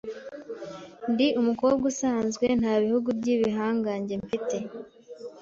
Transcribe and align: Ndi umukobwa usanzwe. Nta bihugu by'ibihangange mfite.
Ndi 1.11 1.27
umukobwa 1.41 1.83
usanzwe. 1.91 2.45
Nta 2.61 2.73
bihugu 2.83 3.07
by'ibihangange 3.19 4.13
mfite. 4.23 4.55